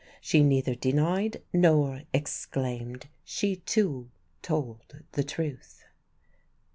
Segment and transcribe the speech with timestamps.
[0.19, 3.05] She neither denied nor exclaimed.
[3.23, 4.09] She too
[4.41, 5.83] told the truth.